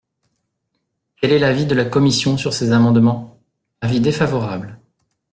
Quel 1.17 1.31
est 1.31 1.37
l’avis 1.37 1.67
de 1.67 1.75
la 1.75 1.85
commission 1.85 2.35
sur 2.35 2.55
ces 2.55 2.71
amendements? 2.71 3.39
Avis 3.81 3.99
défavorable. 3.99 4.79